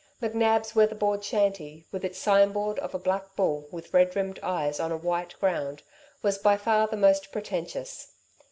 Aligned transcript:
McNab's 0.19 0.73
weatherboard 0.75 1.21
shanty, 1.23 1.85
with 1.91 2.03
its 2.03 2.17
sign 2.17 2.53
board 2.53 2.79
of 2.79 2.95
a 2.95 2.97
black 2.97 3.35
bull, 3.35 3.67
with 3.69 3.93
red 3.93 4.15
rimmed 4.15 4.39
eyes 4.41 4.79
on 4.79 4.91
a 4.91 4.97
white 4.97 5.39
ground, 5.39 5.83
was 6.23 6.39
by 6.39 6.57
far 6.57 6.87
the 6.87 6.97
most 6.97 7.31
pretentious. 7.31 8.11